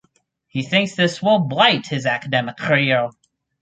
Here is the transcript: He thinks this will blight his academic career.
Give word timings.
He 0.47 0.63
thinks 0.63 0.95
this 0.95 1.21
will 1.21 1.37
blight 1.37 1.85
his 1.85 2.07
academic 2.07 2.57
career. 2.57 3.09